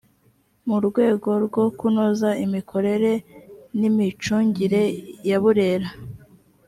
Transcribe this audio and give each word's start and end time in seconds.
mu 0.67 0.77
rwego 0.87 1.29
rwo 1.45 1.65
kunoza 1.77 2.29
imikorere 2.45 3.11
n’ 3.79 3.81
imicungire 3.89 4.83
ya 5.29 5.37
burera. 5.43 5.89